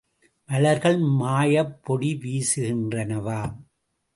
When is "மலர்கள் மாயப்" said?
0.49-1.75